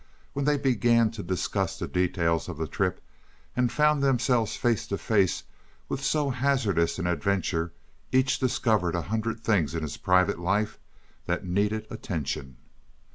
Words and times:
When 0.33 0.45
they 0.45 0.57
began 0.57 1.11
to 1.11 1.21
discuss 1.21 1.77
the 1.77 1.87
details 1.87 2.49
of 2.49 2.57
the 2.57 2.65
trip, 2.65 3.01
and 3.55 3.71
found 3.71 4.01
themselves 4.01 4.55
face 4.55 4.87
to 4.87 4.97
face 4.97 5.43
with 5.89 6.03
so 6.03 6.31
hazardous 6.31 6.97
an 6.97 7.05
adventure, 7.05 7.71
each 8.11 8.39
discovered 8.39 8.95
a 8.95 9.03
hundred 9.03 9.41
things 9.41 9.75
in 9.75 9.83
his 9.83 9.97
private 9.97 10.39
life 10.39 10.79
that 11.27 11.45
needed 11.45 11.85
attention. 11.91 12.57